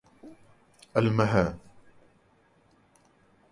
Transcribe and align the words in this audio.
المها 0.97 1.45